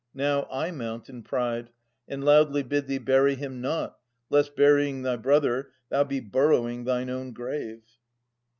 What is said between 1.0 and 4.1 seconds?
in pride, And loudly bid thee bury him not,